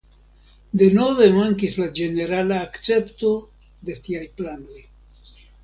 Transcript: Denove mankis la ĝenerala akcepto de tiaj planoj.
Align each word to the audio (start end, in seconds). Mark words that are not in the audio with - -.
Denove 0.81 1.27
mankis 1.35 1.75
la 1.83 1.89
ĝenerala 1.99 2.59
akcepto 2.69 3.37
de 3.91 4.01
tiaj 4.09 4.25
planoj. 4.43 4.85